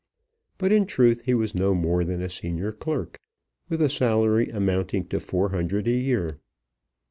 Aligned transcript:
But 0.57 0.71
in 0.71 0.87
truth 0.87 1.25
he 1.25 1.35
was 1.35 1.53
no 1.53 1.75
more 1.75 2.03
than 2.03 2.27
senior 2.27 2.71
clerk, 2.71 3.19
with 3.69 3.83
a 3.83 3.87
salary 3.87 4.49
amounting 4.49 5.05
to 5.09 5.19
four 5.19 5.49
hundred 5.49 5.87
a 5.87 5.91
year. 5.91 6.39